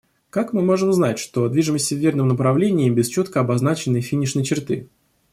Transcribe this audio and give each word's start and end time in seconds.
Как 0.31 0.51
мы 0.51 0.63
можем 0.63 0.91
знать, 0.93 1.19
что 1.19 1.47
движемся 1.47 1.93
в 1.93 1.99
верном 1.99 2.27
направлении, 2.29 2.89
без 2.89 3.07
четко 3.07 3.41
обозначенной 3.41 4.01
финишной 4.01 4.43
черты? 4.43 4.89